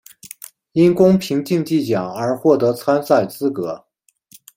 [0.71, 3.85] 因公平竞技奖而获得参赛资格。